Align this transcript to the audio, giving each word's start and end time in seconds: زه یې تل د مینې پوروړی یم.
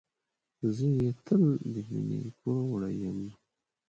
زه 0.75 0.87
یې 0.99 1.09
تل 1.25 1.43
د 1.73 1.75
مینې 1.91 2.21
پوروړی 2.39 2.93
یم. 3.03 3.19